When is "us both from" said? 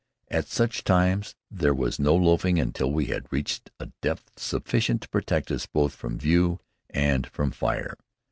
5.51-6.17